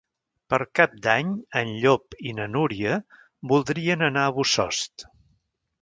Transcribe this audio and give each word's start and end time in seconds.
Per 0.53 0.57
Cap 0.79 0.95
d'Any 1.07 1.29
en 1.61 1.75
Llop 1.83 2.17
i 2.29 2.33
na 2.39 2.49
Núria 2.55 2.97
voldrien 3.53 4.07
anar 4.11 4.27
a 4.31 4.37
Bossòst. 4.41 5.11